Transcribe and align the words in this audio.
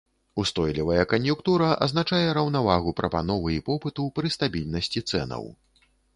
Устойлівая 0.43 1.03
кан'юнктура 1.11 1.67
азначае 1.87 2.23
раўнавагу 2.39 2.95
прапановы 3.01 3.55
і 3.59 3.61
попыту 3.69 4.09
пры 4.19 4.27
стабільнасці 4.39 4.99
цэнаў. 5.11 5.43